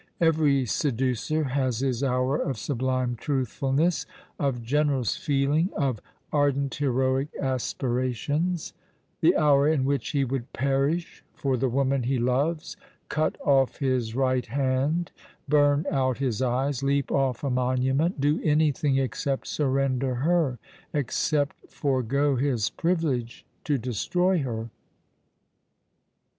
Every 0.19 0.65
seducer 0.65 1.43
has 1.43 1.81
his 1.81 2.03
hour 2.03 2.35
of 2.35 2.57
sublime 2.57 3.15
truthfulness; 3.15 4.07
of 4.39 4.63
generous 4.63 5.15
feeling; 5.15 5.69
of 5.77 5.99
ardent 6.33 6.73
heroic 6.73 7.27
aspira 7.39 8.11
tions; 8.15 8.73
the 9.19 9.35
hour 9.37 9.67
in 9.67 9.85
which 9.85 10.09
he 10.09 10.23
would 10.25 10.51
perish 10.53 11.23
for 11.35 11.55
the 11.55 11.69
woman 11.69 12.01
ho 12.05 12.15
loves; 12.15 12.77
cut 13.09 13.35
off 13.45 13.77
his 13.77 14.15
right 14.15 14.47
hand; 14.47 15.11
burn 15.47 15.85
out 15.91 16.17
his 16.17 16.41
eyes; 16.41 16.81
leap 16.81 17.11
off 17.11 17.43
a 17.43 17.51
monument; 17.51 18.19
do 18.19 18.41
anything 18.43 18.97
except 18.97 19.45
surrender 19.45 20.15
her, 20.15 20.57
except 20.95 21.55
forego 21.69 22.35
his 22.37 22.71
privilege 22.71 23.45
to 23.65 23.77
destroy 23.77 24.39
her. 24.41 24.71